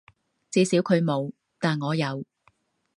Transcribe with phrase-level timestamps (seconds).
[0.49, 2.25] 至少佢冇，但我有